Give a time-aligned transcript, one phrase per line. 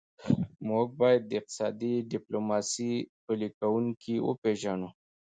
[0.67, 2.93] موږ باید د اقتصادي ډیپلوماسي
[3.25, 4.89] پلي کوونکي وپېژنو